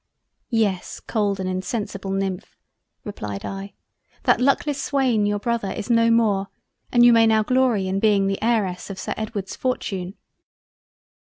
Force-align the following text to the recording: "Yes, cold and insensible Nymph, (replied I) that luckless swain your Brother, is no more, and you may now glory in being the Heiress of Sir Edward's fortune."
"Yes, 0.49 0.99
cold 0.99 1.39
and 1.39 1.47
insensible 1.47 2.09
Nymph, 2.09 2.57
(replied 3.03 3.45
I) 3.45 3.73
that 4.23 4.41
luckless 4.41 4.81
swain 4.81 5.27
your 5.27 5.37
Brother, 5.37 5.69
is 5.71 5.91
no 5.91 6.09
more, 6.09 6.47
and 6.91 7.05
you 7.05 7.13
may 7.13 7.27
now 7.27 7.43
glory 7.43 7.87
in 7.87 7.99
being 7.99 8.25
the 8.25 8.41
Heiress 8.41 8.89
of 8.89 8.97
Sir 8.97 9.13
Edward's 9.15 9.55
fortune." 9.55 10.15